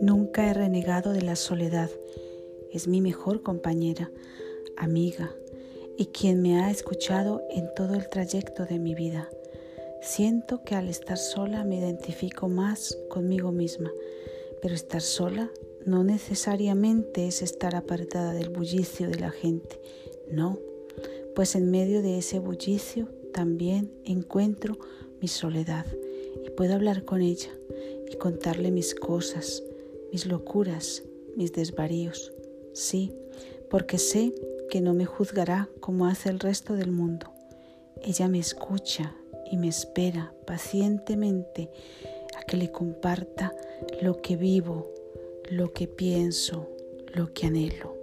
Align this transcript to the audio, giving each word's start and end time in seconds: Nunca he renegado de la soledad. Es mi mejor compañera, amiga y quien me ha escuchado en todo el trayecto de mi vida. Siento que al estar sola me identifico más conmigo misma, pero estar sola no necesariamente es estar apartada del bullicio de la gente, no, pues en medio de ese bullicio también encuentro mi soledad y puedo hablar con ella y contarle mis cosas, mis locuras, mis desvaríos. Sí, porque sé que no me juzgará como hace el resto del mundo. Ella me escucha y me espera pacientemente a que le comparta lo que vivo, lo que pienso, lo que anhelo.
Nunca 0.00 0.48
he 0.48 0.54
renegado 0.54 1.12
de 1.12 1.22
la 1.22 1.36
soledad. 1.36 1.90
Es 2.72 2.88
mi 2.88 3.00
mejor 3.00 3.42
compañera, 3.42 4.10
amiga 4.76 5.34
y 5.96 6.06
quien 6.06 6.42
me 6.42 6.60
ha 6.60 6.70
escuchado 6.70 7.42
en 7.50 7.72
todo 7.74 7.94
el 7.94 8.08
trayecto 8.08 8.66
de 8.66 8.78
mi 8.78 8.94
vida. 8.94 9.28
Siento 10.02 10.62
que 10.62 10.74
al 10.74 10.88
estar 10.88 11.18
sola 11.18 11.64
me 11.64 11.78
identifico 11.78 12.48
más 12.48 12.98
conmigo 13.08 13.50
misma, 13.50 13.90
pero 14.60 14.74
estar 14.74 15.00
sola 15.00 15.50
no 15.84 16.04
necesariamente 16.04 17.26
es 17.26 17.42
estar 17.42 17.74
apartada 17.74 18.32
del 18.32 18.50
bullicio 18.50 19.08
de 19.08 19.18
la 19.18 19.30
gente, 19.30 19.80
no, 20.30 20.58
pues 21.34 21.54
en 21.54 21.70
medio 21.70 22.02
de 22.02 22.18
ese 22.18 22.38
bullicio 22.38 23.08
también 23.32 23.92
encuentro 24.04 24.78
mi 25.20 25.28
soledad 25.28 25.86
y 26.44 26.50
puedo 26.50 26.74
hablar 26.74 27.04
con 27.04 27.22
ella 27.22 27.50
y 28.10 28.16
contarle 28.16 28.70
mis 28.70 28.94
cosas, 28.94 29.62
mis 30.12 30.26
locuras, 30.26 31.02
mis 31.36 31.52
desvaríos. 31.52 32.32
Sí, 32.72 33.12
porque 33.70 33.98
sé 33.98 34.34
que 34.70 34.80
no 34.80 34.94
me 34.94 35.06
juzgará 35.06 35.68
como 35.80 36.06
hace 36.06 36.28
el 36.28 36.40
resto 36.40 36.74
del 36.74 36.90
mundo. 36.90 37.32
Ella 38.02 38.28
me 38.28 38.38
escucha 38.38 39.14
y 39.50 39.56
me 39.56 39.68
espera 39.68 40.34
pacientemente 40.46 41.70
a 42.36 42.42
que 42.44 42.56
le 42.56 42.70
comparta 42.70 43.54
lo 44.02 44.20
que 44.20 44.36
vivo, 44.36 44.92
lo 45.50 45.72
que 45.72 45.88
pienso, 45.88 46.68
lo 47.14 47.32
que 47.32 47.46
anhelo. 47.46 47.95